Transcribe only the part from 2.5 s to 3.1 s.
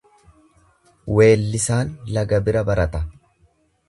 barata.